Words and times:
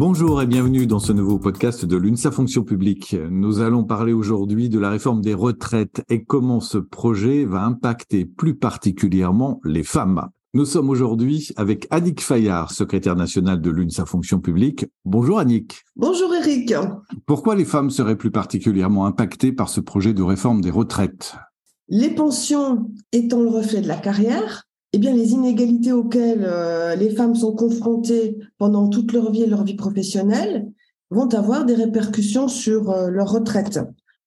Bonjour 0.00 0.40
et 0.40 0.46
bienvenue 0.46 0.86
dans 0.86 0.98
ce 0.98 1.12
nouveau 1.12 1.38
podcast 1.38 1.84
de 1.84 1.94
l'UNSA 1.94 2.30
Fonction 2.30 2.64
publique. 2.64 3.14
Nous 3.30 3.60
allons 3.60 3.84
parler 3.84 4.14
aujourd'hui 4.14 4.70
de 4.70 4.78
la 4.78 4.88
réforme 4.88 5.20
des 5.20 5.34
retraites 5.34 6.02
et 6.08 6.24
comment 6.24 6.60
ce 6.60 6.78
projet 6.78 7.44
va 7.44 7.64
impacter 7.64 8.24
plus 8.24 8.54
particulièrement 8.54 9.60
les 9.62 9.82
femmes. 9.82 10.30
Nous 10.54 10.64
sommes 10.64 10.88
aujourd'hui 10.88 11.50
avec 11.56 11.86
Annick 11.90 12.22
Fayard, 12.22 12.70
secrétaire 12.72 13.14
nationale 13.14 13.60
de 13.60 13.70
l'UNSA 13.70 14.06
Fonction 14.06 14.40
publique. 14.40 14.86
Bonjour 15.04 15.38
Annick. 15.38 15.82
Bonjour 15.96 16.34
Eric. 16.34 16.72
Pourquoi 17.26 17.54
les 17.54 17.66
femmes 17.66 17.90
seraient 17.90 18.16
plus 18.16 18.30
particulièrement 18.30 19.04
impactées 19.04 19.52
par 19.52 19.68
ce 19.68 19.82
projet 19.82 20.14
de 20.14 20.22
réforme 20.22 20.62
des 20.62 20.70
retraites? 20.70 21.34
Les 21.88 22.14
pensions 22.14 22.90
étant 23.12 23.42
le 23.42 23.50
reflet 23.50 23.82
de 23.82 23.88
la 23.88 23.98
carrière, 23.98 24.64
eh 24.92 24.98
bien, 24.98 25.14
les 25.14 25.32
inégalités 25.32 25.92
auxquelles 25.92 26.44
euh, 26.44 26.96
les 26.96 27.10
femmes 27.10 27.36
sont 27.36 27.54
confrontées 27.54 28.38
pendant 28.58 28.88
toute 28.88 29.12
leur 29.12 29.30
vie 29.30 29.42
et 29.42 29.46
leur 29.46 29.64
vie 29.64 29.76
professionnelle 29.76 30.70
vont 31.10 31.28
avoir 31.28 31.64
des 31.64 31.74
répercussions 31.74 32.48
sur 32.48 32.90
euh, 32.90 33.08
leur 33.08 33.30
retraite. 33.30 33.80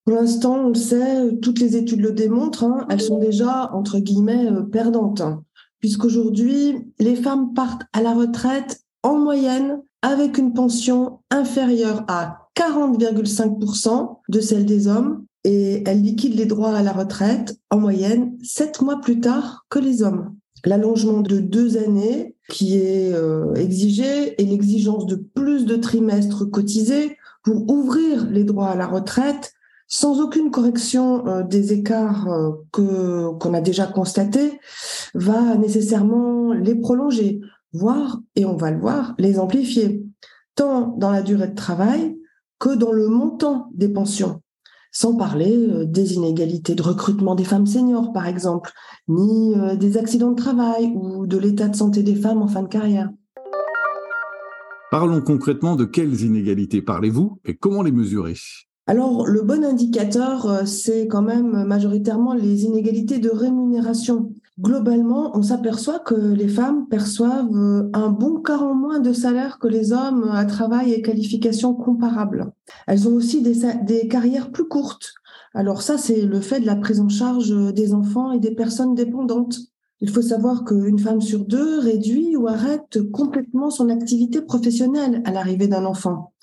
Pour 0.06 0.16
l'instant, 0.16 0.66
on 0.66 0.70
le 0.70 0.76
sait, 0.76 1.38
toutes 1.42 1.60
les 1.60 1.76
études 1.76 2.02
le 2.02 2.12
démontrent, 2.12 2.64
hein, 2.64 2.86
elles 2.90 3.02
sont 3.02 3.20
déjà, 3.20 3.72
entre 3.74 4.00
guillemets, 4.00 4.48
euh, 4.52 4.62
perdantes, 4.62 5.22
hein, 5.22 5.44
puisqu'aujourd'hui, 5.80 6.76
les 7.00 7.16
femmes 7.16 7.54
partent 7.54 7.84
à 7.92 8.02
la 8.02 8.14
retraite 8.14 8.82
en 9.02 9.18
moyenne 9.18 9.82
avec 10.02 10.38
une 10.38 10.54
pension 10.54 11.20
inférieure 11.30 12.06
à 12.08 12.50
40,5% 12.56 14.20
de 14.30 14.40
celle 14.40 14.66
des 14.66 14.88
hommes 14.88 15.26
et 15.44 15.84
elles 15.86 16.02
liquident 16.02 16.38
les 16.38 16.46
droits 16.46 16.76
à 16.76 16.84
la 16.84 16.94
retraite 16.94 17.58
en 17.70 17.80
moyenne 17.80 18.38
sept 18.44 18.82
mois 18.82 19.02
plus 19.02 19.20
tard 19.20 19.66
que 19.70 19.80
les 19.80 20.04
hommes 20.04 20.36
l'allongement 20.66 21.22
de 21.22 21.40
deux 21.40 21.78
années 21.78 22.36
qui 22.50 22.78
est 22.78 23.14
euh, 23.14 23.54
exigé 23.56 24.42
et 24.42 24.46
l'exigence 24.46 25.06
de 25.06 25.16
plus 25.16 25.66
de 25.66 25.76
trimestres 25.76 26.50
cotisés 26.50 27.18
pour 27.44 27.70
ouvrir 27.70 28.30
les 28.30 28.44
droits 28.44 28.70
à 28.70 28.76
la 28.76 28.88
retraite 28.88 29.54
sans 29.88 30.22
aucune 30.22 30.52
correction 30.52 31.28
euh, 31.28 31.44
des 31.44 31.74
écarts 31.74 32.28
euh, 32.28 32.52
que 32.72 33.32
qu'on 33.38 33.54
a 33.54 33.62
déjà 33.62 33.86
constatés 33.86 34.60
va 35.14 35.56
nécessairement 35.56 36.54
les 36.54 36.76
prolonger, 36.76 37.42
voire 37.74 38.20
et 38.36 38.46
on 38.46 38.56
va 38.56 38.72
le 38.72 38.80
voir, 38.80 39.14
les 39.18 39.40
amplifier 39.40 40.04
tant 40.56 40.96
dans 40.98 41.12
la 41.12 41.22
durée 41.22 41.48
de 41.48 41.56
travail 41.56 42.18
que 42.60 42.76
dans 42.76 42.92
le 42.92 43.08
montant 43.08 43.70
des 43.74 43.90
pensions 43.90 44.43
sans 44.94 45.16
parler 45.16 45.58
euh, 45.58 45.86
des 45.86 46.14
inégalités 46.14 46.76
de 46.76 46.84
recrutement 46.84 47.36
des 47.36 47.44
femmes 47.44 47.68
seniors, 47.68 48.14
par 48.14 48.28
exemple, 48.28 48.72
ni 49.10 49.54
euh, 49.56 49.76
des 49.76 49.98
accidents 49.98 50.32
de 50.32 50.42
travail 50.42 50.94
ou 50.96 51.26
de 51.28 51.38
l'état 51.38 51.68
de 51.68 51.76
santé 51.76 52.04
des 52.04 52.16
femmes 52.16 52.42
en 52.42 52.48
fin 52.48 52.62
de 52.62 52.70
carrière. 52.70 53.10
Parlons 54.92 55.22
concrètement 55.22 55.76
de 55.76 55.86
quelles 55.86 56.22
inégalités 56.22 56.84
parlez-vous 56.84 57.40
et 57.44 57.56
comment 57.56 57.82
les 57.82 57.92
mesurer? 57.92 58.36
Alors, 58.86 59.26
le 59.26 59.42
bon 59.42 59.66
indicateur, 59.66 60.46
euh, 60.46 60.66
c'est 60.66 61.08
quand 61.08 61.24
même 61.24 61.66
majoritairement 61.66 62.34
les 62.34 62.64
inégalités 62.64 63.18
de 63.18 63.30
rémunération. 63.30 64.32
Globalement, 64.60 65.36
on 65.36 65.42
s'aperçoit 65.42 65.98
que 65.98 66.14
les 66.14 66.48
femmes 66.48 66.88
perçoivent 66.88 67.56
euh, 67.56 67.90
un 67.94 68.10
bon 68.10 68.40
quart 68.40 68.62
en 68.62 68.76
moins 68.76 69.00
de 69.00 69.12
salaire 69.12 69.58
que 69.58 69.68
les 69.68 69.92
hommes 69.92 70.30
à 70.32 70.46
travail 70.46 70.94
et 70.94 71.02
qualifications 71.02 71.74
comparables. 71.74 72.52
Elles 72.86 73.08
ont 73.08 73.14
aussi 73.14 73.42
des, 73.42 73.62
des 73.84 74.08
carrières 74.08 74.52
plus 74.52 74.68
courtes. 74.68 75.14
Alors 75.56 75.82
ça, 75.82 75.98
c'est 75.98 76.22
le 76.22 76.40
fait 76.40 76.60
de 76.60 76.68
la 76.68 76.76
prise 76.76 77.00
en 77.00 77.10
charge 77.10 77.50
des 77.74 77.96
enfants 77.96 78.32
et 78.32 78.40
des 78.40 78.54
personnes 78.54 78.94
dépendantes. 78.94 79.58
Il 80.02 80.10
faut 80.10 80.22
savoir 80.22 80.66
qu'une 80.66 81.00
femme 81.00 81.22
sur 81.22 81.46
deux 81.46 81.80
réduit 81.80 82.36
ou 82.36 82.48
arrête 82.48 83.00
complètement 83.12 83.72
son 83.72 83.90
activité 83.90 84.42
professionnelle 84.42 85.24
à 85.26 85.32
l'arrivée 85.32 85.68
d'un 85.68 85.86
enfant. 85.86 86.34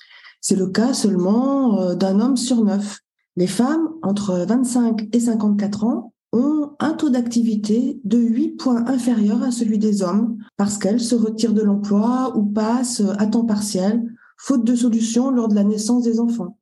C'est 0.41 0.57
le 0.57 0.69
cas 0.69 0.95
seulement 0.95 1.81
euh, 1.81 1.95
d'un 1.95 2.19
homme 2.19 2.37
sur 2.37 2.65
neuf. 2.65 2.99
Les 3.37 3.47
femmes 3.47 3.89
entre 4.03 4.47
25 4.49 5.11
et 5.13 5.21
54 5.21 5.85
ans 5.85 6.13
ont 6.33 6.73
un 6.79 6.93
taux 6.93 7.11
d'activité 7.11 8.01
de 8.05 8.19
8 8.19 8.51
points 8.57 8.87
inférieur 8.87 9.43
à 9.43 9.51
celui 9.51 9.79
des 9.79 10.03
hommes 10.03 10.39
parce 10.57 10.79
qu'elles 10.79 11.01
se 11.01 11.15
retirent 11.15 11.55
de 11.55 11.63
l'emploi 11.63 12.33
ou 12.37 12.45
passent 12.45 13.03
à 13.19 13.27
temps 13.27 13.45
partiel, 13.45 14.03
faute 14.39 14.65
de 14.65 14.75
solution 14.75 15.31
lors 15.31 15.49
de 15.49 15.55
la 15.55 15.65
naissance 15.65 16.05
des 16.05 16.21
enfants. 16.21 16.57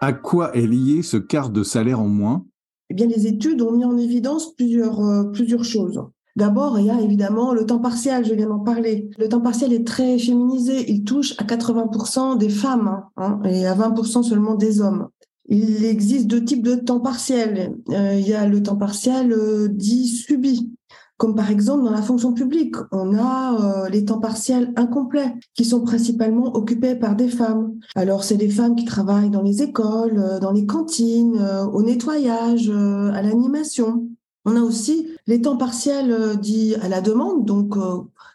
À 0.00 0.12
quoi 0.12 0.54
est 0.54 0.66
lié 0.66 1.02
ce 1.02 1.16
quart 1.16 1.50
de 1.50 1.62
salaire 1.62 2.00
en 2.00 2.08
moins? 2.08 2.44
Eh 2.90 2.94
bien, 2.94 3.06
les 3.06 3.26
études 3.26 3.62
ont 3.62 3.72
mis 3.72 3.84
en 3.84 3.96
évidence 3.96 4.54
plusieurs, 4.54 5.00
euh, 5.00 5.24
plusieurs 5.24 5.64
choses. 5.64 6.02
D'abord, 6.36 6.78
il 6.80 6.86
y 6.86 6.90
a 6.90 7.00
évidemment 7.00 7.54
le 7.54 7.64
temps 7.64 7.78
partiel, 7.78 8.24
je 8.24 8.34
viens 8.34 8.48
d'en 8.48 8.58
parler. 8.58 9.08
Le 9.18 9.28
temps 9.28 9.40
partiel 9.40 9.72
est 9.72 9.86
très 9.86 10.18
féminisé, 10.18 10.90
il 10.90 11.04
touche 11.04 11.34
à 11.38 11.44
80% 11.44 12.36
des 12.36 12.48
femmes 12.48 13.04
hein, 13.16 13.40
et 13.44 13.66
à 13.66 13.74
20% 13.74 14.24
seulement 14.24 14.56
des 14.56 14.80
hommes. 14.80 15.08
Il 15.46 15.84
existe 15.84 16.26
deux 16.26 16.44
types 16.44 16.62
de 16.62 16.74
temps 16.74 17.00
partiel. 17.00 17.76
Euh, 17.90 18.14
il 18.18 18.26
y 18.26 18.34
a 18.34 18.46
le 18.46 18.62
temps 18.62 18.76
partiel 18.76 19.32
euh, 19.32 19.68
dit 19.68 20.08
subi, 20.08 20.72
comme 21.18 21.34
par 21.34 21.50
exemple 21.50 21.84
dans 21.84 21.90
la 21.90 22.02
fonction 22.02 22.32
publique, 22.32 22.76
on 22.92 23.14
a 23.14 23.84
euh, 23.84 23.88
les 23.90 24.06
temps 24.06 24.20
partiels 24.20 24.72
incomplets 24.76 25.34
qui 25.54 25.64
sont 25.66 25.82
principalement 25.82 26.54
occupés 26.56 26.94
par 26.94 27.14
des 27.14 27.28
femmes. 27.28 27.74
Alors 27.94 28.24
c'est 28.24 28.38
des 28.38 28.48
femmes 28.48 28.74
qui 28.74 28.86
travaillent 28.86 29.30
dans 29.30 29.42
les 29.42 29.62
écoles, 29.62 30.38
dans 30.40 30.52
les 30.52 30.64
cantines, 30.64 31.38
au 31.72 31.82
nettoyage, 31.82 32.70
à 32.70 33.22
l'animation. 33.22 34.08
On 34.46 34.56
a 34.56 34.60
aussi 34.60 35.08
les 35.26 35.42
temps 35.42 35.56
partiels 35.56 36.38
dits 36.40 36.74
à 36.82 36.88
la 36.88 37.00
demande, 37.00 37.44
donc 37.44 37.76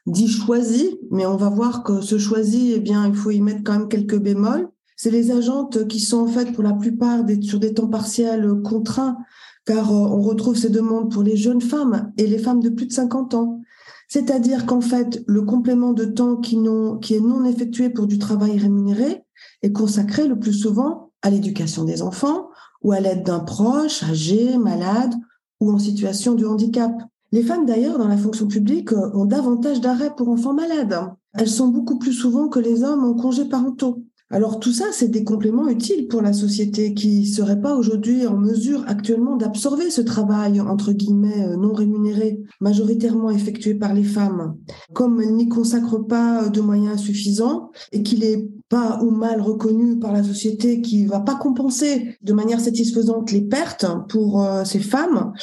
dits 0.06 0.28
choisis, 0.28 0.90
mais 1.12 1.26
on 1.26 1.38
va 1.38 1.50
voir 1.50 1.84
que 1.84 2.02
ce 2.02 2.18
choisi, 2.18 2.74
eh 2.76 2.80
bien, 2.80 3.08
il 3.08 3.16
faut 3.16 3.32
y 3.32 3.42
mettre 3.42 3.64
quand 3.64 3.78
même 3.78 3.90
quelques 3.90 4.18
bémols. 4.18 4.70
C'est 5.02 5.12
les 5.12 5.32
agentes 5.32 5.88
qui 5.88 6.02
sont 6.02 6.18
en 6.18 6.28
fait 6.28 6.52
pour 6.52 6.62
la 6.62 6.74
plupart 6.74 7.24
sur 7.42 7.58
des 7.58 7.74
temps 7.74 7.88
partiels 7.88 8.54
contraints, 8.66 9.18
car 9.66 9.94
euh, 9.94 9.96
on 9.96 10.22
retrouve 10.22 10.58
ces 10.58 10.70
demandes 10.70 11.10
pour 11.10 11.24
les 11.24 11.38
jeunes 11.38 11.62
femmes 11.62 12.12
et 12.18 12.28
les 12.28 12.38
femmes 12.38 12.60
de 12.60 12.68
plus 12.68 12.86
de 12.86 12.92
50 12.92 13.34
ans. 13.34 13.62
C'est-à-dire 14.10 14.66
qu'en 14.66 14.82
fait, 14.82 15.24
le 15.26 15.44
complément 15.44 15.94
de 15.94 16.04
temps 16.04 16.36
qui, 16.36 16.58
qui 17.02 17.16
est 17.16 17.22
non 17.22 17.46
effectué 17.46 17.90
pour 17.90 18.08
du 18.08 18.20
travail 18.20 18.58
rémunéré 18.58 19.24
est 19.62 19.72
consacré 19.72 20.28
le 20.28 20.38
plus 20.38 20.52
souvent 20.52 21.14
à 21.22 21.30
l'éducation 21.30 21.86
des 21.86 22.02
enfants 22.02 22.50
ou 22.82 22.92
à 22.92 23.00
l'aide 23.00 23.24
d'un 23.24 23.40
proche 23.40 24.04
âgé, 24.04 24.58
malade 24.58 25.14
ou 25.62 25.72
en 25.72 25.80
situation 25.80 26.36
de 26.36 26.46
handicap. 26.46 26.92
Les 27.32 27.44
femmes, 27.44 27.66
d'ailleurs, 27.66 28.00
dans 28.00 28.10
la 28.10 28.18
fonction 28.18 28.50
publique, 28.50 28.92
euh, 28.92 29.12
ont 29.14 29.26
davantage 29.26 29.80
d'arrêts 29.80 30.14
pour 30.14 30.28
enfants 30.28 30.54
malades. 30.54 31.00
Elles 31.36 31.48
sont 31.48 31.70
beaucoup 31.70 31.98
plus 32.00 32.12
souvent 32.12 32.50
que 32.50 32.60
les 32.60 32.84
hommes 32.84 33.06
en 33.06 33.14
congés 33.14 33.46
parentaux. 33.46 34.04
Alors 34.32 34.60
tout 34.60 34.72
ça, 34.72 34.86
c'est 34.92 35.08
des 35.08 35.24
compléments 35.24 35.70
utiles 35.70 36.08
pour 36.08 36.22
la 36.22 36.34
société 36.34 36.94
qui 36.94 37.26
serait 37.26 37.60
pas 37.60 37.76
aujourd'hui 37.76 38.28
en 38.28 38.38
mesure 38.38 38.84
actuellement 38.88 39.36
d'absorber 39.38 39.90
ce 39.90 40.02
travail 40.02 40.62
entre 40.62 40.92
guillemets 40.92 41.48
euh, 41.48 41.58
non 41.58 41.74
rémunéré, 41.74 42.40
majoritairement 42.60 43.32
effectué 43.32 43.74
par 43.74 43.94
les 43.96 44.04
femmes. 44.04 44.56
Comme 44.94 45.20
elles 45.20 45.34
n'y 45.34 45.50
consacrent 45.50 46.06
pas 46.06 46.48
de 46.48 46.62
moyens 46.62 47.02
suffisants 47.02 47.72
et 47.92 48.04
qu'il 48.04 48.24
est 48.24 48.48
pas 48.70 49.02
ou 49.02 49.10
mal 49.10 49.42
reconnu 49.42 49.98
par 49.98 50.14
la 50.14 50.24
société, 50.24 50.82
qui 50.82 51.08
va 51.08 51.22
pas 51.22 51.36
compenser 51.36 52.16
de 52.22 52.34
manière 52.34 52.60
satisfaisante 52.60 53.32
les 53.32 53.42
pertes 53.42 53.88
pour 54.10 54.44
euh, 54.44 54.64
ces 54.64 54.80
femmes 54.80 55.34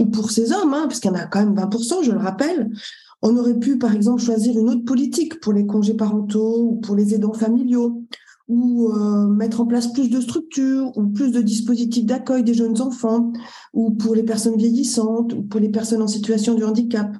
ou 0.00 0.06
pour 0.06 0.32
ces 0.32 0.52
hommes, 0.52 0.74
hein, 0.74 0.86
puisqu'il 0.88 1.08
y 1.08 1.10
en 1.12 1.14
a 1.14 1.26
quand 1.26 1.38
même 1.38 1.54
20%, 1.54 2.02
je 2.02 2.10
le 2.10 2.18
rappelle. 2.18 2.70
On 3.28 3.36
aurait 3.38 3.58
pu, 3.58 3.76
par 3.76 3.92
exemple, 3.92 4.22
choisir 4.22 4.56
une 4.56 4.70
autre 4.70 4.84
politique 4.84 5.40
pour 5.40 5.52
les 5.52 5.66
congés 5.66 5.94
parentaux 5.94 6.60
ou 6.60 6.76
pour 6.76 6.94
les 6.94 7.12
aidants 7.12 7.32
familiaux, 7.32 8.04
ou 8.46 8.88
euh, 8.92 9.26
mettre 9.26 9.60
en 9.60 9.66
place 9.66 9.92
plus 9.92 10.08
de 10.08 10.20
structures 10.20 10.92
ou 10.96 11.08
plus 11.08 11.32
de 11.32 11.42
dispositifs 11.42 12.06
d'accueil 12.06 12.44
des 12.44 12.54
jeunes 12.54 12.80
enfants, 12.80 13.32
ou 13.72 13.90
pour 13.90 14.14
les 14.14 14.22
personnes 14.22 14.56
vieillissantes, 14.56 15.32
ou 15.32 15.42
pour 15.42 15.58
les 15.58 15.70
personnes 15.70 16.02
en 16.02 16.06
situation 16.06 16.54
de 16.54 16.64
handicap. 16.64 17.16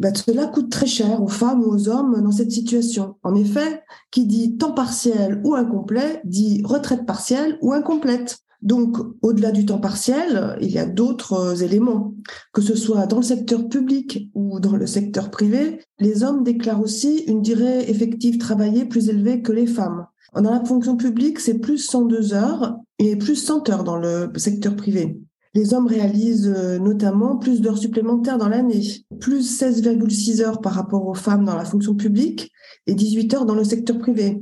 Ben, 0.00 0.12
cela 0.12 0.48
coûte 0.48 0.68
très 0.68 0.88
cher 0.88 1.22
aux 1.22 1.28
femmes 1.28 1.62
ou 1.62 1.68
aux 1.68 1.88
hommes 1.88 2.20
dans 2.20 2.32
cette 2.32 2.50
situation. 2.50 3.14
En 3.22 3.36
effet, 3.36 3.84
qui 4.10 4.26
dit 4.26 4.56
temps 4.56 4.72
partiel 4.72 5.40
ou 5.44 5.54
incomplet 5.54 6.22
dit 6.24 6.60
retraite 6.64 7.06
partielle 7.06 7.56
ou 7.62 7.72
incomplète. 7.72 8.40
Donc, 8.62 8.96
au-delà 9.22 9.52
du 9.52 9.64
temps 9.64 9.78
partiel, 9.78 10.56
il 10.60 10.70
y 10.70 10.78
a 10.78 10.86
d'autres 10.86 11.34
euh, 11.34 11.54
éléments. 11.54 12.14
Que 12.52 12.62
ce 12.62 12.74
soit 12.74 13.06
dans 13.06 13.18
le 13.18 13.22
secteur 13.22 13.68
public 13.68 14.28
ou 14.34 14.58
dans 14.58 14.76
le 14.76 14.86
secteur 14.86 15.30
privé, 15.30 15.80
les 16.00 16.24
hommes 16.24 16.42
déclarent 16.42 16.82
aussi 16.82 17.24
une 17.28 17.42
durée 17.42 17.88
effective 17.88 18.38
travaillée 18.38 18.84
plus 18.84 19.08
élevée 19.08 19.40
que 19.40 19.52
les 19.52 19.66
femmes. 19.66 20.06
Dans 20.34 20.50
la 20.50 20.64
fonction 20.64 20.96
publique, 20.96 21.38
c'est 21.38 21.58
plus 21.58 21.78
102 21.78 22.34
heures 22.34 22.76
et 22.98 23.16
plus 23.16 23.36
100 23.36 23.68
heures 23.70 23.84
dans 23.84 23.96
le 23.96 24.30
secteur 24.36 24.74
privé. 24.74 25.20
Les 25.54 25.74
hommes 25.74 25.88
réalisent 25.88 26.52
euh, 26.56 26.78
notamment 26.78 27.36
plus 27.36 27.60
d'heures 27.60 27.78
supplémentaires 27.78 28.38
dans 28.38 28.48
l'année, 28.48 29.04
plus 29.18 29.60
16,6 29.60 30.42
heures 30.42 30.60
par 30.60 30.74
rapport 30.74 31.06
aux 31.06 31.14
femmes 31.14 31.44
dans 31.44 31.56
la 31.56 31.64
fonction 31.64 31.96
publique 31.96 32.52
et 32.86 32.94
18 32.94 33.34
heures 33.34 33.46
dans 33.46 33.56
le 33.56 33.64
secteur 33.64 33.98
privé. 33.98 34.40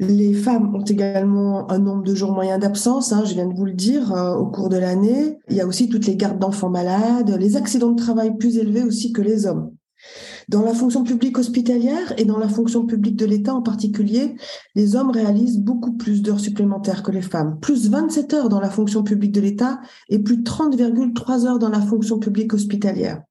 Les 0.00 0.32
femmes 0.32 0.76
ont 0.76 0.84
également 0.84 1.68
un 1.72 1.78
nombre 1.78 2.04
de 2.04 2.14
jours 2.14 2.30
moyens 2.30 2.60
d'absence, 2.60 3.12
hein, 3.12 3.24
je 3.24 3.34
viens 3.34 3.48
de 3.48 3.54
vous 3.54 3.64
le 3.64 3.72
dire, 3.72 4.12
euh, 4.12 4.36
au 4.36 4.46
cours 4.46 4.68
de 4.68 4.76
l'année. 4.76 5.38
Il 5.48 5.56
y 5.56 5.60
a 5.60 5.66
aussi 5.66 5.88
toutes 5.88 6.06
les 6.06 6.14
gardes 6.14 6.38
d'enfants 6.38 6.70
malades, 6.70 7.36
les 7.38 7.56
accidents 7.56 7.90
de 7.90 8.00
travail 8.00 8.36
plus 8.36 8.58
élevés 8.58 8.84
aussi 8.84 9.12
que 9.12 9.22
les 9.22 9.46
hommes. 9.46 9.72
Dans 10.48 10.62
la 10.62 10.72
fonction 10.72 11.02
publique 11.02 11.36
hospitalière 11.36 12.14
et 12.16 12.24
dans 12.24 12.38
la 12.38 12.48
fonction 12.48 12.86
publique 12.86 13.16
de 13.16 13.26
l'État 13.26 13.52
en 13.52 13.60
particulier, 13.60 14.36
les 14.76 14.94
hommes 14.94 15.10
réalisent 15.10 15.58
beaucoup 15.58 15.92
plus 15.92 16.22
d'heures 16.22 16.38
supplémentaires 16.38 17.02
que 17.02 17.10
les 17.10 17.20
femmes, 17.20 17.58
plus 17.60 17.90
27 17.90 18.34
heures 18.34 18.48
dans 18.48 18.60
la 18.60 18.70
fonction 18.70 19.02
publique 19.02 19.32
de 19.32 19.40
l'État 19.40 19.80
et 20.08 20.20
plus 20.20 20.42
30,3 20.42 21.44
heures 21.44 21.58
dans 21.58 21.70
la 21.70 21.80
fonction 21.80 22.20
publique 22.20 22.54
hospitalière. 22.54 23.22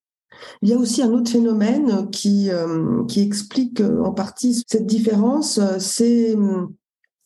Il 0.62 0.70
y 0.70 0.74
a 0.74 0.78
aussi 0.78 1.02
un 1.02 1.12
autre 1.12 1.32
phénomène 1.32 2.10
qui, 2.12 2.50
euh, 2.50 3.06
explique 3.16 3.82
euh, 3.82 4.04
en 4.04 4.12
partie 4.12 4.64
cette 4.68 4.86
différence, 4.86 5.58
euh, 5.58 5.78
c'est 5.80 6.36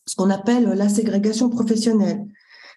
ce 0.06 0.16
qu'on 0.16 0.30
appelle 0.30 0.64
la 0.64 0.88
ségrégation 0.88 1.48
professionnelle. 1.48 2.26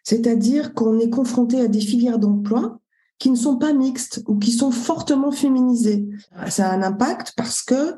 C'est-à-dire 0.04 0.74
qu'on 0.74 1.00
est 1.00 1.10
confronté 1.10 1.60
à 1.60 1.68
des 1.68 1.82
filières 1.82 2.20
d'emploi 2.20 2.80
qui 3.18 3.32
ne 3.32 3.36
sont 3.36 3.58
pas 3.58 3.74
mixtes 3.74 4.24
ou 4.28 4.38
qui 4.38 4.52
sont 4.52 4.72
fortement 4.72 5.32
féminisées. 5.32 6.06
Ça 6.50 6.70
a 6.70 6.76
un 6.76 6.84
impact 6.84 7.34
parce 7.36 7.64
que 7.64 7.96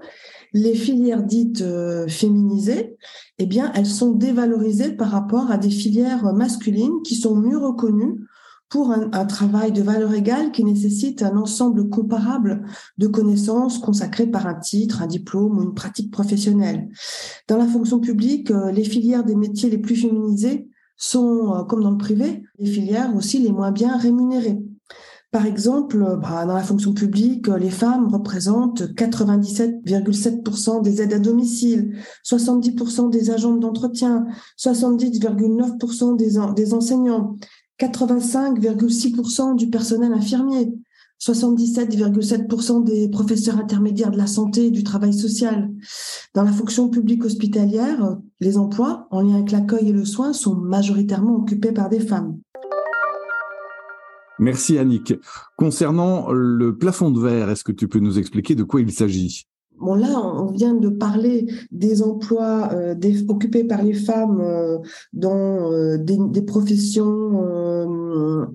les 0.53 0.75
filières 0.75 1.23
dites 1.23 1.63
féminisées, 2.07 2.95
eh 3.39 3.45
bien, 3.45 3.71
elles 3.75 3.87
sont 3.87 4.11
dévalorisées 4.11 4.93
par 4.93 5.09
rapport 5.09 5.51
à 5.51 5.57
des 5.57 5.71
filières 5.71 6.33
masculines 6.33 7.01
qui 7.03 7.15
sont 7.15 7.35
mieux 7.35 7.57
reconnues 7.57 8.27
pour 8.69 8.91
un, 8.91 9.25
travail 9.25 9.71
de 9.71 9.81
valeur 9.81 10.13
égale 10.13 10.51
qui 10.51 10.63
nécessite 10.63 11.23
un 11.23 11.37
ensemble 11.37 11.89
comparable 11.89 12.65
de 12.97 13.07
connaissances 13.07 13.79
consacrées 13.79 14.27
par 14.27 14.45
un 14.45 14.55
titre, 14.55 15.01
un 15.01 15.07
diplôme 15.07 15.57
ou 15.57 15.63
une 15.63 15.73
pratique 15.73 16.11
professionnelle. 16.11 16.89
Dans 17.47 17.57
la 17.57 17.67
fonction 17.67 17.99
publique, 17.99 18.51
euh, 18.51 18.71
les 18.71 18.83
filières 18.83 19.23
des 19.23 19.35
métiers 19.35 19.69
les 19.69 19.77
plus 19.77 19.95
féminisés 19.95 20.67
sont, 20.97 21.53
euh, 21.53 21.63
comme 21.63 21.81
dans 21.81 21.91
le 21.91 21.97
privé, 21.97 22.43
les 22.59 22.69
filières 22.69 23.15
aussi 23.15 23.39
les 23.39 23.53
moins 23.53 23.71
bien 23.71 23.95
rémunérées. 23.97 24.59
Par 25.31 25.45
exemple, 25.45 26.17
bah, 26.21 26.45
dans 26.45 26.55
la 26.55 26.63
fonction 26.63 26.93
publique, 26.93 27.47
les 27.47 27.69
femmes 27.69 28.07
représentent 28.07 28.83
97,7% 28.95 30.81
des 30.81 31.01
aides 31.01 31.13
à 31.13 31.19
domicile, 31.19 31.97
70% 32.23 33.09
des 33.09 33.29
agents 33.29 33.55
d'entretien, 33.55 34.25
70,9% 34.57 36.15
des, 36.15 36.37
des 36.55 36.73
enseignants, 36.73 37.35
85,6% 37.79 39.55
du 39.55 39.69
personnel 39.69 40.13
infirmier, 40.13 40.73
77,7% 41.21 42.83
des 42.83 43.09
professeurs 43.09 43.57
intermédiaires 43.57 44.11
de 44.11 44.17
la 44.17 44.27
santé 44.27 44.67
et 44.67 44.71
du 44.71 44.83
travail 44.83 45.13
social. 45.13 45.69
Dans 46.33 46.43
la 46.43 46.51
fonction 46.51 46.89
publique 46.89 47.25
hospitalière, 47.25 48.17
les 48.39 48.57
emplois 48.57 49.07
en 49.11 49.21
lien 49.21 49.35
avec 49.35 49.51
l'accueil 49.51 49.89
et 49.89 49.93
le 49.93 50.05
soin 50.05 50.33
sont 50.33 50.55
majoritairement 50.55 51.35
occupés 51.35 51.71
par 51.71 51.89
des 51.89 51.99
femmes. 51.99 52.37
Merci 54.39 54.77
Annick. 54.77 55.15
Concernant 55.57 56.31
le 56.31 56.77
plafond 56.77 57.09
de 57.09 57.19
verre, 57.19 57.49
est-ce 57.49 57.63
que 57.63 57.71
tu 57.71 57.87
peux 57.87 57.99
nous 57.99 58.19
expliquer 58.19 58.53
de 58.53 58.63
quoi 58.63 58.81
il 58.81 58.91
s'agit? 58.91 59.47
Bon, 59.79 59.93
là, 59.93 60.19
on 60.19 60.47
vient 60.47 60.73
de 60.73 60.89
parler 60.89 61.45
des 61.71 62.01
emplois 62.01 62.69
euh, 62.73 62.95
occupés 63.27 63.63
par 63.63 63.83
les 63.83 63.93
femmes 63.93 64.41
euh, 64.41 64.79
dans 65.13 65.71
euh, 65.71 65.97
des, 65.97 66.17
des, 66.17 66.41
professions 66.41 67.43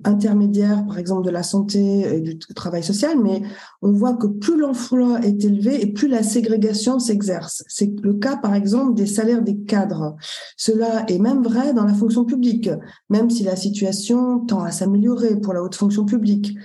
intermédiaires, 0.03 0.85
par 0.85 0.97
exemple 0.97 1.25
de 1.25 1.31
la 1.31 1.43
santé 1.43 2.15
et 2.15 2.21
du 2.21 2.37
travail 2.55 2.83
social, 2.83 3.17
mais 3.21 3.41
on 3.81 3.91
voit 3.91 4.15
que 4.15 4.27
plus 4.27 4.57
l'emploi 4.57 5.19
est 5.21 5.43
élevé 5.43 5.81
et 5.81 5.87
plus 5.87 6.07
la 6.07 6.23
ségrégation 6.23 6.99
s'exerce. 6.99 7.63
C'est 7.67 7.93
le 8.01 8.13
cas, 8.13 8.37
par 8.37 8.55
exemple, 8.55 8.93
des 8.93 9.05
salaires 9.05 9.41
des 9.41 9.57
cadres. 9.57 10.15
Cela 10.57 11.05
est 11.07 11.19
même 11.19 11.43
vrai 11.43 11.73
dans 11.73 11.85
la 11.85 11.93
fonction 11.93 12.25
publique, 12.25 12.69
même 13.09 13.29
si 13.29 13.43
la 13.43 13.55
situation 13.55 14.39
tend 14.41 14.61
à 14.61 14.71
s'améliorer 14.71 15.39
pour 15.39 15.53
la 15.53 15.63
haute 15.63 15.75
fonction 15.75 16.05
publique 16.05 16.55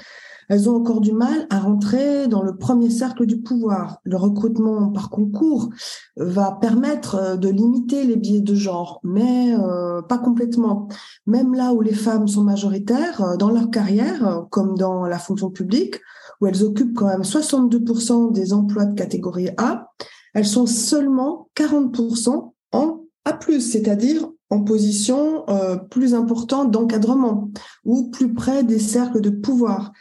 elles 0.48 0.68
ont 0.68 0.76
encore 0.76 1.00
du 1.00 1.12
mal 1.12 1.46
à 1.50 1.58
rentrer 1.58 2.26
dans 2.26 2.42
le 2.42 2.56
premier 2.56 2.90
cercle 2.90 3.26
du 3.26 3.40
pouvoir. 3.40 4.00
Le 4.04 4.16
recrutement 4.16 4.90
par 4.90 5.10
concours 5.10 5.68
va 6.16 6.52
permettre 6.60 7.14
euh, 7.16 7.36
de 7.36 7.48
limiter 7.48 8.04
les 8.04 8.16
biais 8.16 8.40
de 8.40 8.54
genre, 8.54 9.00
mais 9.04 9.54
euh, 9.54 10.02
pas 10.02 10.18
complètement. 10.18 10.88
Même 11.26 11.54
là 11.54 11.72
où 11.72 11.80
les 11.80 11.94
femmes 11.94 12.28
sont 12.28 12.44
majoritaires 12.44 13.22
euh, 13.22 13.36
dans 13.36 13.50
leur 13.50 13.70
carrière, 13.70 14.46
comme 14.50 14.76
dans 14.76 15.04
la 15.04 15.18
fonction 15.18 15.50
publique, 15.50 16.00
où 16.40 16.46
elles 16.46 16.62
occupent 16.64 16.96
quand 16.96 17.08
même 17.08 17.22
62% 17.22 18.32
des 18.32 18.52
emplois 18.52 18.86
de 18.86 18.94
catégorie 18.94 19.50
A, 19.58 19.90
elles 20.34 20.46
sont 20.46 20.66
seulement 20.66 21.48
40% 21.56 22.52
en 22.72 23.04
A+, 23.24 23.38
c'est-à-dire 23.60 24.28
en 24.50 24.62
position 24.62 25.44
euh, 25.48 25.76
plus 25.76 26.14
importante 26.14 26.70
d'encadrement 26.70 27.50
ou 27.84 28.10
plus 28.10 28.32
près 28.32 28.64
des 28.64 28.78
cercles 28.78 29.20
de 29.20 29.30
pouvoir. 29.30 29.92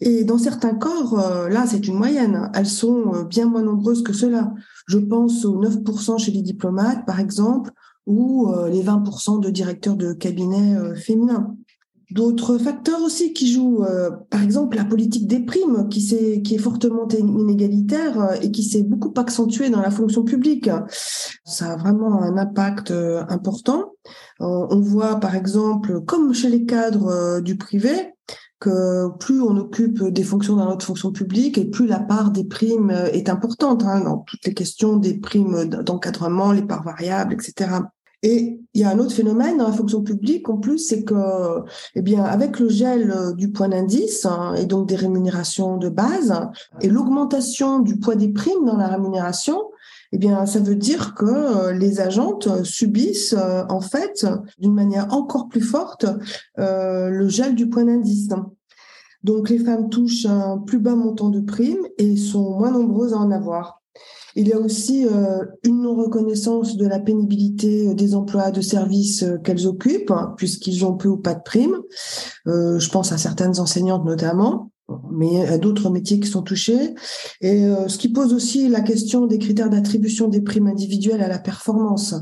Et 0.00 0.24
dans 0.24 0.38
certains 0.38 0.74
corps, 0.74 1.18
euh, 1.18 1.48
là, 1.48 1.66
c'est 1.66 1.86
une 1.86 1.96
moyenne. 1.96 2.50
Elles 2.54 2.66
sont 2.66 3.14
euh, 3.14 3.24
bien 3.24 3.46
moins 3.46 3.62
nombreuses 3.62 4.02
que 4.02 4.12
cela. 4.12 4.52
Je 4.86 4.98
pense 4.98 5.44
aux 5.44 5.60
9% 5.60 6.18
chez 6.18 6.32
les 6.32 6.42
diplomates, 6.42 7.06
par 7.06 7.20
exemple, 7.20 7.70
ou 8.06 8.54
les 8.70 8.84
20% 8.84 9.40
de 9.40 9.50
directeurs 9.50 9.96
de 9.96 10.12
cabinet 10.12 10.94
féminins. 10.94 11.56
D'autres 12.12 12.56
facteurs 12.58 13.02
aussi 13.02 13.32
qui 13.32 13.50
jouent, 13.50 13.82
euh, 13.82 14.10
par 14.30 14.40
exemple 14.40 14.76
la 14.76 14.84
politique 14.84 15.26
des 15.26 15.40
primes 15.40 15.88
qui, 15.88 16.14
est, 16.14 16.40
qui 16.40 16.54
est 16.54 16.58
fortement 16.58 17.08
inégalitaire 17.08 18.20
euh, 18.20 18.34
et 18.40 18.52
qui 18.52 18.62
s'est 18.62 18.84
beaucoup 18.84 19.12
accentuée 19.16 19.70
dans 19.70 19.80
la 19.80 19.90
fonction 19.90 20.22
publique. 20.22 20.70
Ça 21.44 21.72
a 21.72 21.76
vraiment 21.76 22.22
un 22.22 22.36
impact 22.36 22.92
euh, 22.92 23.24
important. 23.28 23.94
on 24.38 24.78
voit 24.78 25.18
par 25.18 25.34
exemple, 25.34 26.00
comme 26.02 26.32
chez 26.32 26.48
les 26.48 26.64
cadres 26.64 27.40
du 27.40 27.56
privé, 27.56 28.14
que 28.58 29.08
plus 29.18 29.40
on 29.42 29.56
occupe 29.56 30.02
des 30.04 30.22
fonctions 30.22 30.56
dans 30.56 30.66
notre 30.66 30.86
fonction 30.86 31.12
publique 31.12 31.58
et 31.58 31.66
plus 31.66 31.86
la 31.86 32.00
part 32.00 32.30
des 32.30 32.44
primes 32.44 32.90
est 32.90 33.28
importante 33.28 33.84
hein, 33.84 34.00
dans 34.00 34.18
toutes 34.18 34.44
les 34.46 34.54
questions 34.54 34.96
des 34.96 35.18
primes 35.18 35.66
d'encadrement, 35.66 36.52
les 36.52 36.62
parts 36.62 36.84
variables, 36.84 37.34
etc. 37.34 37.80
Et 38.22 38.58
il 38.72 38.80
y 38.80 38.84
a 38.84 38.90
un 38.90 38.98
autre 38.98 39.12
phénomène 39.12 39.58
dans 39.58 39.68
la 39.68 39.72
fonction 39.72 40.02
publique 40.02 40.48
en 40.48 40.56
plus, 40.56 40.78
c'est 40.78 41.04
que, 41.04 41.62
eh 41.94 42.02
bien, 42.02 42.24
avec 42.24 42.58
le 42.58 42.68
gel 42.68 43.10
euh, 43.10 43.32
du 43.34 43.52
point 43.52 43.68
d'indice 43.68 44.24
hein, 44.24 44.54
et 44.54 44.64
donc 44.64 44.88
des 44.88 44.96
rémunérations 44.96 45.76
de 45.76 45.88
base 45.88 46.34
et 46.80 46.88
l'augmentation 46.88 47.80
du 47.80 47.98
poids 47.98 48.16
des 48.16 48.28
primes 48.28 48.64
dans 48.64 48.76
la 48.76 48.88
rémunération, 48.88 49.62
eh 50.16 50.18
bien, 50.18 50.46
ça 50.46 50.60
veut 50.60 50.76
dire 50.76 51.14
que 51.14 51.24
euh, 51.24 51.72
les 51.72 52.00
agentes 52.00 52.64
subissent 52.64 53.34
euh, 53.36 53.64
en 53.68 53.80
fait 53.80 54.26
d'une 54.58 54.74
manière 54.74 55.12
encore 55.12 55.48
plus 55.48 55.60
forte 55.60 56.06
le 56.56 57.28
gel 57.28 57.54
du 57.54 57.68
point 57.68 57.84
d'indice. 57.84 58.28
Donc, 59.22 59.50
les 59.50 59.58
femmes 59.58 59.88
touchent 59.88 60.26
un 60.26 60.58
plus 60.58 60.78
bas 60.78 60.94
montant 60.94 61.30
de 61.30 61.40
primes 61.40 61.86
et 61.98 62.16
sont 62.16 62.58
moins 62.58 62.70
nombreuses 62.70 63.12
à 63.12 63.18
en 63.18 63.30
avoir. 63.30 63.82
Il 64.38 64.48
y 64.48 64.52
a 64.52 64.58
aussi 64.58 65.06
euh, 65.06 65.44
une 65.64 65.80
non-reconnaissance 65.80 66.76
de 66.76 66.86
la 66.86 66.98
pénibilité 66.98 67.94
des 67.94 68.14
emplois 68.14 68.50
de 68.50 68.60
services 68.60 69.22
euh, 69.22 69.38
qu'elles 69.38 69.66
occupent, 69.66 70.10
hein, 70.10 70.34
puisqu'ils 70.36 70.84
ont 70.84 70.92
peu 70.92 71.08
ou 71.08 71.16
pas 71.16 71.32
de 71.32 71.42
primes. 71.42 71.80
Euh, 72.46 72.78
je 72.78 72.90
pense 72.90 73.12
à 73.12 73.18
certaines 73.18 73.58
enseignantes 73.58 74.04
notamment, 74.04 74.70
mais 75.10 75.58
d'autres 75.58 75.90
métiers 75.90 76.20
qui 76.20 76.28
sont 76.28 76.42
touchés. 76.42 76.94
Et 77.40 77.64
ce 77.88 77.98
qui 77.98 78.08
pose 78.08 78.32
aussi 78.32 78.68
la 78.68 78.82
question 78.82 79.26
des 79.26 79.38
critères 79.38 79.70
d'attribution 79.70 80.28
des 80.28 80.40
primes 80.40 80.68
individuelles 80.68 81.22
à 81.22 81.28
la 81.28 81.38
performance. 81.38 82.14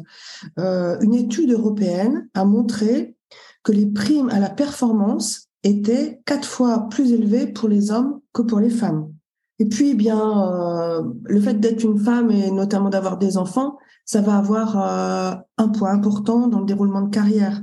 une 0.57 1.15
étude 1.15 1.51
européenne 1.51 2.29
a 2.35 2.45
montré 2.45 3.17
que 3.63 3.73
les 3.73 3.87
primes 3.87 4.29
à 4.31 4.39
la 4.39 4.51
performance 4.51 5.49
étaient 5.65 6.21
quatre 6.27 6.47
fois 6.47 6.89
plus 6.91 7.13
élevées 7.13 7.47
pour 7.47 7.69
les 7.69 7.91
hommes 7.91 8.21
que 8.33 8.43
pour 8.43 8.61
les 8.61 8.71
femmes. 8.71 9.13
Et 9.59 9.67
puis, 9.67 9.91
eh 9.91 9.95
bien, 9.95 10.53
euh, 10.53 11.03
le 11.25 11.41
fait 11.41 11.55
d'être 11.55 11.83
une 11.83 11.99
femme 11.99 12.31
et 12.31 12.51
notamment 12.51 12.91
d'avoir 12.91 13.19
des 13.19 13.37
enfants, 13.37 13.79
ça 14.05 14.21
va 14.21 14.37
avoir 14.37 14.77
euh, 14.77 15.35
un 15.59 15.69
poids 15.69 15.91
important 15.91 16.49
dans 16.49 16.61
le 16.61 16.67
déroulement 16.67 17.03
de 17.03 17.11
carrière. 17.11 17.63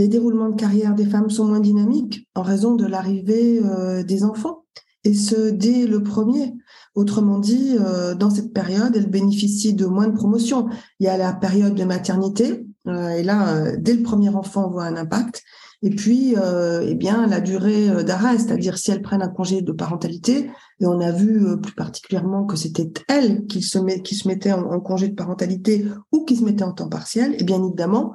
Les 0.00 0.08
déroulements 0.08 0.48
de 0.48 0.56
carrière 0.56 0.94
des 0.94 1.04
femmes 1.04 1.30
sont 1.30 1.44
moins 1.44 1.60
dynamiques 1.60 2.26
en 2.34 2.42
raison 2.42 2.74
de 2.74 2.86
l'arrivée 2.86 3.60
euh, 3.62 4.02
des 4.02 4.24
enfants, 4.24 4.64
et 5.04 5.14
ce 5.14 5.50
dès 5.50 5.86
le 5.86 6.02
premier. 6.02 6.54
Autrement 6.96 7.38
dit, 7.38 7.76
dans 8.18 8.30
cette 8.30 8.52
période, 8.52 8.96
elles 8.96 9.08
bénéficient 9.08 9.74
de 9.74 9.86
moins 9.86 10.08
de 10.08 10.16
promotion. 10.16 10.68
Il 10.98 11.04
y 11.04 11.08
a 11.08 11.16
la 11.16 11.32
période 11.32 11.76
de 11.76 11.84
maternité, 11.84 12.66
et 12.86 13.22
là, 13.22 13.76
dès 13.76 13.94
le 13.94 14.02
premier 14.02 14.28
enfant, 14.30 14.66
on 14.66 14.70
voit 14.70 14.86
un 14.86 14.96
impact. 14.96 15.44
Et 15.82 15.90
puis, 15.90 16.34
euh, 16.36 16.84
eh 16.86 16.94
bien, 16.94 17.26
la 17.26 17.40
durée 17.40 17.88
euh, 17.88 18.02
d'arrêt, 18.02 18.38
c'est-à-dire 18.38 18.76
si 18.76 18.90
elles 18.90 19.00
prennent 19.00 19.22
un 19.22 19.28
congé 19.28 19.62
de 19.62 19.72
parentalité, 19.72 20.50
et 20.80 20.86
on 20.86 21.00
a 21.00 21.10
vu 21.10 21.46
euh, 21.46 21.56
plus 21.56 21.74
particulièrement 21.74 22.44
que 22.44 22.56
c'était 22.56 22.92
elles 23.08 23.46
qui 23.46 23.62
se, 23.62 23.78
mettaient 23.78 24.52
en, 24.52 24.80
congé 24.80 25.08
de 25.08 25.14
parentalité 25.14 25.86
ou 26.12 26.24
qui 26.26 26.36
se 26.36 26.44
mettaient 26.44 26.64
en 26.64 26.72
temps 26.72 26.90
partiel, 26.90 27.34
et 27.38 27.44
bien 27.44 27.64
évidemment, 27.64 28.14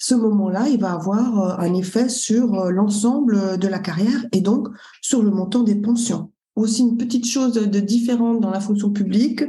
ce 0.00 0.14
moment-là, 0.14 0.66
il 0.68 0.80
va 0.80 0.92
avoir 0.92 1.60
un 1.60 1.74
effet 1.74 2.08
sur 2.08 2.70
l'ensemble 2.70 3.58
de 3.58 3.68
la 3.68 3.78
carrière 3.78 4.26
et 4.32 4.40
donc 4.40 4.68
sur 5.02 5.22
le 5.22 5.30
montant 5.30 5.62
des 5.62 5.74
pensions. 5.74 6.32
Aussi, 6.56 6.80
une 6.80 6.96
petite 6.96 7.26
chose 7.26 7.52
de 7.52 7.80
différente 7.80 8.40
dans 8.40 8.50
la 8.50 8.60
fonction 8.60 8.90
publique, 8.90 9.44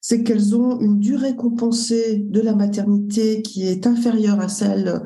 c'est 0.00 0.22
qu'elles 0.22 0.56
ont 0.56 0.80
une 0.80 0.98
durée 0.98 1.36
compensée 1.36 2.16
de 2.16 2.40
la 2.40 2.54
maternité 2.54 3.42
qui 3.42 3.66
est 3.66 3.86
inférieure 3.86 4.40
à 4.40 4.48
celle 4.48 5.02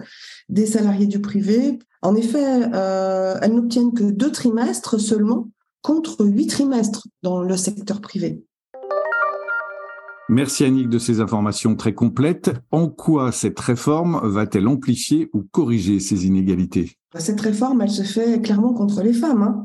des 0.49 0.67
salariés 0.67 1.09
du 1.09 1.21
privé. 1.21 1.81
En 2.03 2.15
effet, 2.15 2.71
euh, 2.73 3.37
elles 3.43 3.55
n'obtiennent 3.55 3.95
que 3.95 4.05
deux 4.05 4.31
trimestres 4.31 5.01
seulement 5.01 5.51
contre 5.83 6.25
huit 6.25 6.47
trimestres 6.47 7.09
dans 7.23 7.43
le 7.43 7.57
secteur 7.57 8.01
privé. 8.01 8.45
Merci 10.29 10.65
Annick 10.65 10.89
de 10.89 10.99
ces 10.99 11.21
informations 11.21 11.77
très 11.77 11.93
complètes. 11.93 12.53
En 12.71 12.89
quoi 12.89 13.31
cette 13.31 13.61
réforme 13.61 14.21
va-t-elle 14.23 14.69
amplifier 14.69 15.29
ou 15.35 15.43
corriger 15.43 16.01
ces 16.01 16.27
inégalités? 16.27 16.97
Cette 17.17 17.41
réforme, 17.41 17.83
elle 17.83 17.91
se 17.91 18.03
fait 18.03 18.41
clairement 18.41 18.73
contre 18.73 19.03
les 19.03 19.13
femmes. 19.13 19.43
Hein 19.43 19.63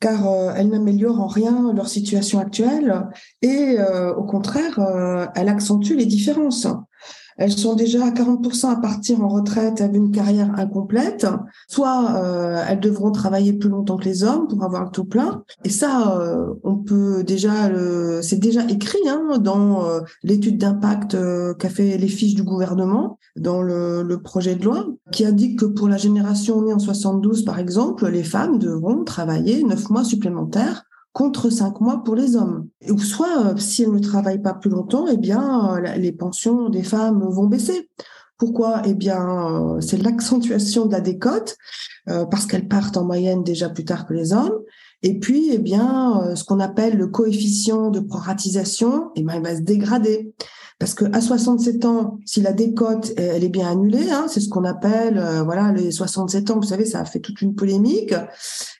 car 0.00 0.28
euh, 0.28 0.52
elle 0.54 0.68
n'améliore 0.68 1.20
en 1.20 1.26
rien 1.26 1.72
leur 1.74 1.88
situation 1.88 2.38
actuelle 2.38 3.08
et 3.42 3.76
euh, 3.78 4.14
au 4.14 4.24
contraire, 4.24 4.78
euh, 4.78 5.26
elle 5.34 5.48
accentue 5.48 5.94
les 5.94 6.06
différences. 6.06 6.66
Elles 7.38 7.52
sont 7.52 7.74
déjà 7.74 8.04
à 8.04 8.10
40% 8.10 8.70
à 8.70 8.76
partir 8.76 9.22
en 9.22 9.28
retraite 9.28 9.80
avec 9.80 9.96
une 9.96 10.10
carrière 10.10 10.58
incomplète. 10.58 11.26
Soit 11.68 12.14
euh, 12.16 12.64
elles 12.68 12.80
devront 12.80 13.12
travailler 13.12 13.52
plus 13.52 13.68
longtemps 13.68 13.96
que 13.96 14.04
les 14.04 14.24
hommes 14.24 14.48
pour 14.48 14.62
avoir 14.64 14.84
le 14.84 14.90
taux 14.90 15.04
plein. 15.04 15.42
Et 15.64 15.68
ça, 15.68 16.18
euh, 16.18 16.54
on 16.64 16.76
peut 16.76 17.22
déjà, 17.24 17.70
c'est 18.22 18.38
déjà 18.38 18.64
écrit 18.68 19.08
hein, 19.08 19.38
dans 19.38 19.84
euh, 19.84 20.00
l'étude 20.22 20.58
d'impact 20.58 21.16
qu'a 21.58 21.68
fait 21.68 21.98
les 21.98 22.08
fiches 22.08 22.34
du 22.34 22.42
gouvernement 22.42 23.18
dans 23.36 23.62
le, 23.62 24.02
le, 24.02 24.22
projet 24.22 24.54
de 24.54 24.64
loi, 24.64 24.86
qui 25.12 25.24
indique 25.24 25.60
que 25.60 25.66
pour 25.66 25.88
la 25.88 25.98
génération 25.98 26.62
née 26.62 26.72
en 26.72 26.78
72, 26.78 27.44
par 27.44 27.58
exemple, 27.58 28.08
les 28.08 28.24
femmes 28.24 28.58
devront 28.58 29.04
travailler 29.04 29.62
neuf 29.62 29.90
mois 29.90 30.04
supplémentaires 30.04 30.84
contre 31.16 31.48
cinq 31.48 31.80
mois 31.80 32.04
pour 32.04 32.14
les 32.14 32.36
hommes. 32.36 32.68
Ou 32.90 32.98
soit, 32.98 33.46
euh, 33.46 33.56
si 33.56 33.84
elles 33.84 33.90
ne 33.90 33.98
travaillent 33.98 34.42
pas 34.42 34.52
plus 34.52 34.68
longtemps, 34.68 35.06
eh 35.06 35.16
bien, 35.16 35.74
euh, 35.74 35.96
les 35.96 36.12
pensions 36.12 36.68
des 36.68 36.82
femmes 36.82 37.26
vont 37.26 37.46
baisser. 37.46 37.88
Pourquoi? 38.36 38.82
Eh 38.84 38.92
bien, 38.92 39.26
euh, 39.26 39.80
c'est 39.80 39.96
l'accentuation 39.96 40.84
de 40.84 40.92
la 40.92 41.00
décote, 41.00 41.56
parce 42.04 42.44
qu'elles 42.44 42.68
partent 42.68 42.98
en 42.98 43.04
moyenne 43.04 43.42
déjà 43.42 43.70
plus 43.70 43.86
tard 43.86 44.06
que 44.06 44.12
les 44.12 44.34
hommes. 44.34 44.58
Et 45.02 45.18
puis, 45.18 45.48
eh 45.52 45.58
bien, 45.58 46.34
ce 46.34 46.44
qu'on 46.44 46.60
appelle 46.60 46.98
le 46.98 47.06
coefficient 47.06 47.90
de 47.90 48.00
proratisation, 48.00 49.10
eh 49.16 49.22
bien, 49.22 49.36
il 49.36 49.42
va 49.42 49.56
se 49.56 49.62
dégrader. 49.62 50.34
Parce 50.78 50.92
que 50.92 51.06
à 51.14 51.22
67 51.22 51.86
ans, 51.86 52.18
si 52.26 52.42
la 52.42 52.52
décote 52.52 53.14
elle 53.16 53.42
est 53.42 53.48
bien 53.48 53.70
annulée, 53.70 54.10
hein, 54.10 54.26
c'est 54.28 54.40
ce 54.40 54.50
qu'on 54.50 54.64
appelle 54.64 55.16
euh, 55.16 55.42
voilà 55.42 55.72
les 55.72 55.90
67 55.90 56.50
ans. 56.50 56.56
Vous 56.56 56.68
savez, 56.68 56.84
ça 56.84 57.00
a 57.00 57.04
fait 57.06 57.20
toute 57.20 57.40
une 57.40 57.54
polémique. 57.54 58.14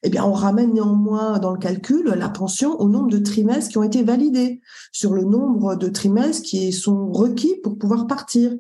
Eh 0.02 0.10
bien, 0.10 0.22
on 0.24 0.32
ramène 0.32 0.74
néanmoins 0.74 1.38
dans 1.38 1.52
le 1.52 1.58
calcul 1.58 2.04
la 2.04 2.28
pension 2.28 2.78
au 2.80 2.88
nombre 2.88 3.10
de 3.10 3.18
trimestres 3.18 3.70
qui 3.70 3.78
ont 3.78 3.82
été 3.82 4.02
validés 4.02 4.60
sur 4.92 5.14
le 5.14 5.24
nombre 5.24 5.74
de 5.76 5.88
trimestres 5.88 6.42
qui 6.42 6.70
sont 6.72 7.10
requis 7.10 7.56
pour 7.62 7.78
pouvoir 7.78 8.06
partir. 8.06 8.54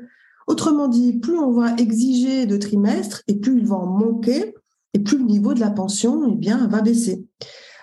Autrement 0.46 0.88
dit, 0.88 1.18
plus 1.18 1.38
on 1.38 1.52
va 1.52 1.74
exiger 1.76 2.46
de 2.46 2.56
trimestres 2.56 3.22
et 3.28 3.34
plus 3.34 3.58
il 3.58 3.66
va 3.66 3.76
en 3.76 3.86
manquer 3.86 4.54
et 4.94 4.98
plus 4.98 5.18
le 5.18 5.24
niveau 5.24 5.52
de 5.52 5.60
la 5.60 5.70
pension 5.70 6.26
eh 6.32 6.36
bien 6.36 6.66
va 6.68 6.80
baisser. 6.80 7.26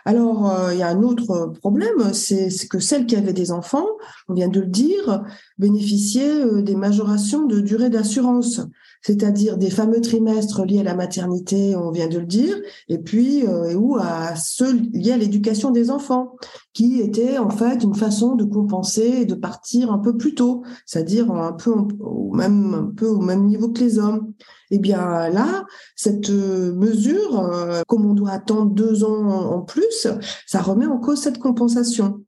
Alors, 0.05 0.51
euh, 0.51 0.73
il 0.73 0.79
y 0.79 0.83
a 0.83 0.89
un 0.89 1.01
autre 1.01 1.53
problème, 1.59 2.13
c'est 2.13 2.49
que 2.67 2.79
celles 2.79 3.05
qui 3.05 3.15
avaient 3.15 3.33
des 3.33 3.51
enfants, 3.51 3.87
on 4.27 4.33
vient 4.33 4.49
de 4.49 4.59
le 4.59 4.67
dire, 4.67 5.23
bénéficiaient 5.57 6.45
euh, 6.45 6.61
des 6.61 6.75
majorations 6.75 7.45
de 7.45 7.61
durée 7.61 7.89
d'assurance, 7.89 8.61
c'est-à-dire 9.05 9.57
des 9.57 9.69
fameux 9.69 10.01
trimestres 10.01 10.65
liés 10.65 10.79
à 10.79 10.83
la 10.83 10.95
maternité, 10.95 11.75
on 11.75 11.91
vient 11.91 12.07
de 12.07 12.19
le 12.19 12.25
dire, 12.25 12.55
et 12.87 12.97
puis 12.97 13.45
euh, 13.45 13.73
ou 13.75 13.97
à 13.97 14.35
ceux 14.35 14.73
liés 14.93 15.11
à 15.11 15.17
l'éducation 15.17 15.71
des 15.71 15.91
enfants, 15.91 16.35
qui 16.73 17.01
étaient 17.01 17.37
en 17.37 17.49
fait 17.49 17.83
une 17.83 17.95
façon 17.95 18.35
de 18.35 18.45
compenser 18.45 19.21
et 19.21 19.25
de 19.25 19.35
partir 19.35 19.91
un 19.91 19.99
peu 19.99 20.17
plus 20.17 20.35
tôt, 20.35 20.63
c'est-à-dire 20.85 21.31
un 21.31 21.53
peu 21.53 21.71
au 21.99 22.33
même 22.33 22.73
un 22.73 22.93
peu 22.95 23.07
au 23.07 23.19
même 23.19 23.45
niveau 23.45 23.69
que 23.69 23.81
les 23.81 23.99
hommes. 23.99 24.33
Eh 24.71 24.79
bien 24.79 25.29
là, 25.29 25.65
cette 25.95 26.29
euh, 26.29 26.73
mesure, 26.73 27.39
euh, 27.39 27.81
comme 27.87 28.05
on 28.05 28.13
doit 28.13 28.31
attendre 28.31 28.71
deux 28.71 29.03
ans 29.03 29.27
en 29.27 29.61
plus, 29.61 30.07
ça 30.47 30.61
remet 30.61 30.87
en 30.87 30.97
cause 30.97 31.21
cette 31.21 31.39
compensation. 31.39 32.23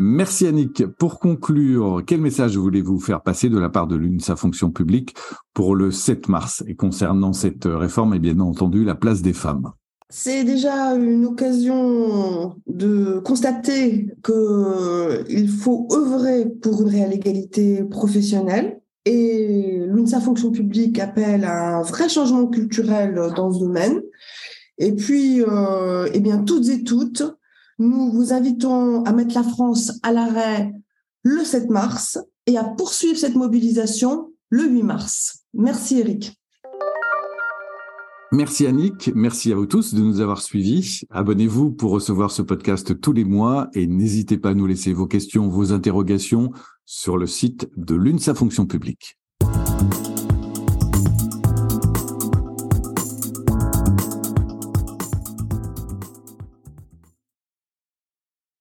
Merci 0.00 0.46
Annick. 0.46 0.86
Pour 0.86 1.18
conclure, 1.18 2.04
quel 2.06 2.20
message 2.20 2.56
voulez-vous 2.56 3.00
faire 3.00 3.20
passer 3.20 3.48
de 3.48 3.58
la 3.58 3.68
part 3.68 3.88
de 3.88 3.96
l'UNSA 3.96 4.36
Fonction 4.36 4.70
publique 4.70 5.16
pour 5.54 5.74
le 5.74 5.90
7 5.90 6.28
mars 6.28 6.62
et 6.68 6.76
concernant 6.76 7.32
cette 7.32 7.64
réforme 7.64 8.14
et 8.14 8.20
bien 8.20 8.38
entendu 8.38 8.84
la 8.84 8.94
place 8.94 9.22
des 9.22 9.32
femmes? 9.32 9.72
C'est 10.08 10.44
déjà 10.44 10.94
une 10.94 11.26
occasion 11.26 12.54
de 12.68 13.18
constater 13.24 14.06
qu'il 14.24 15.48
faut 15.48 15.88
œuvrer 15.90 16.46
pour 16.46 16.80
une 16.82 16.90
réelle 16.90 17.14
égalité 17.14 17.82
professionnelle 17.82 18.80
et 19.04 19.80
l'UNSA 19.84 20.20
Fonction 20.20 20.52
publique 20.52 21.00
appelle 21.00 21.42
à 21.44 21.78
un 21.78 21.82
vrai 21.82 22.08
changement 22.08 22.46
culturel 22.46 23.20
dans 23.34 23.52
ce 23.52 23.58
domaine. 23.58 24.00
Et 24.78 24.92
puis, 24.92 25.42
euh, 25.42 26.08
eh 26.14 26.20
bien, 26.20 26.38
toutes 26.44 26.68
et 26.68 26.84
toutes, 26.84 27.24
nous 27.78 28.10
vous 28.12 28.32
invitons 28.32 29.04
à 29.04 29.12
mettre 29.12 29.34
la 29.34 29.42
France 29.42 29.98
à 30.02 30.12
l'arrêt 30.12 30.72
le 31.22 31.44
7 31.44 31.70
mars 31.70 32.18
et 32.46 32.56
à 32.56 32.64
poursuivre 32.64 33.18
cette 33.18 33.34
mobilisation 33.34 34.32
le 34.50 34.64
8 34.64 34.82
mars. 34.82 35.44
Merci 35.54 36.00
Eric. 36.00 36.34
Merci 38.30 38.66
Annick, 38.66 39.10
merci 39.14 39.52
à 39.52 39.56
vous 39.56 39.64
tous 39.64 39.94
de 39.94 40.00
nous 40.00 40.20
avoir 40.20 40.42
suivis. 40.42 41.00
Abonnez-vous 41.08 41.70
pour 41.70 41.92
recevoir 41.92 42.30
ce 42.30 42.42
podcast 42.42 43.00
tous 43.00 43.14
les 43.14 43.24
mois 43.24 43.68
et 43.72 43.86
n'hésitez 43.86 44.36
pas 44.36 44.50
à 44.50 44.54
nous 44.54 44.66
laisser 44.66 44.92
vos 44.92 45.06
questions, 45.06 45.48
vos 45.48 45.72
interrogations 45.72 46.50
sur 46.84 47.16
le 47.16 47.26
site 47.26 47.70
de 47.78 47.94
l'UNSA 47.94 48.34
Fonction 48.34 48.66
publique. 48.66 49.18